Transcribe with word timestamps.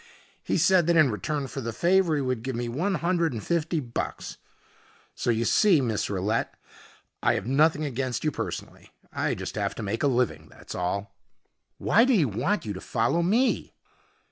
He 0.41 0.57
said 0.57 0.87
that 0.87 0.95
in 0.95 1.11
return 1.11 1.45
for 1.45 1.61
the 1.61 1.71
favor 1.71 2.15
he 2.15 2.23
would 2.23 2.41
give 2.41 2.55
me 2.55 2.67
one 2.67 2.95
hundred 2.95 3.33
and 3.33 3.43
fifty 3.43 3.79
bucks. 3.79 4.37
So 5.13 5.29
you 5.29 5.45
see, 5.45 5.79
Miss 5.79 6.09
Rillette, 6.09 6.51
I 7.21 7.35
have 7.35 7.45
nothing 7.45 7.85
against 7.85 8.23
you 8.23 8.31
personally. 8.31 8.89
I 9.13 9.35
just 9.35 9.53
have 9.53 9.75
to 9.75 9.83
make 9.83 10.01
a 10.01 10.07
living, 10.07 10.47
that's 10.49 10.73
all." 10.73 11.15
"Why 11.77 12.03
did 12.05 12.15
he 12.15 12.25
want 12.25 12.65
you 12.65 12.73
to 12.73 12.81
follow 12.81 13.21
me?" 13.21 13.75